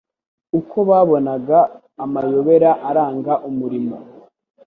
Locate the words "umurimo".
3.49-3.97